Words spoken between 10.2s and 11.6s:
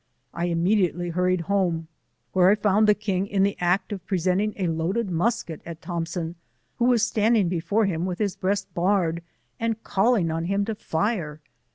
on him to fire.